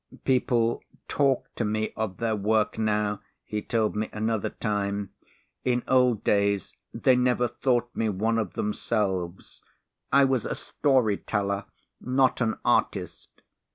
"People 0.23 0.81
talk 1.07 1.45
to 1.53 1.63
me 1.63 1.93
of 1.95 2.17
their 2.17 2.35
work 2.35 2.79
now," 2.79 3.19
he 3.43 3.61
told 3.61 3.95
me 3.95 4.09
another 4.11 4.49
time; 4.49 5.11
"in 5.63 5.83
old 5.87 6.23
days, 6.23 6.75
they 6.91 7.15
never 7.15 7.47
thought 7.47 7.95
me 7.95 8.09
one 8.09 8.39
of 8.39 8.53
themselves. 8.53 9.61
I 10.11 10.23
was 10.23 10.43
a 10.47 10.55
story 10.55 11.17
teller, 11.17 11.65
not 11.99 12.41
an 12.41 12.57
artist." 12.65 13.43